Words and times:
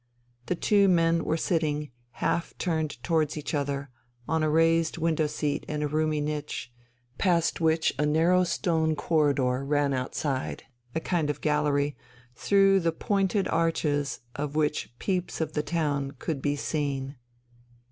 The 0.47 0.55
two 0.55 0.87
men 0.89 1.23
were 1.25 1.37
sitting, 1.37 1.91
half 2.13 2.57
turned 2.57 3.03
towards 3.03 3.37
each 3.37 3.53
other, 3.53 3.91
on 4.27 4.41
a 4.41 4.49
raised 4.49 4.97
window 4.97 5.27
seat 5.27 5.63
in 5.67 5.83
a 5.83 5.87
roomy 5.87 6.19
niche, 6.21 6.73
past 7.19 7.61
which 7.61 7.93
a 7.99 8.05
narrow 8.07 8.43
stone 8.43 8.95
corridor 8.95 9.63
ran 9.63 9.93
outside, 9.93 10.63
a 10.95 10.99
kind 10.99 11.29
of 11.29 11.39
gallery, 11.39 11.95
through 12.33 12.79
the 12.79 12.91
pointed 12.91 13.47
arches 13.49 14.21
of 14.35 14.55
which 14.55 14.91
peeps 14.97 15.39
of 15.39 15.53
the 15.53 15.61
town 15.61 16.13
could 16.17 16.41
be 16.41 16.55
seen. 16.55 17.15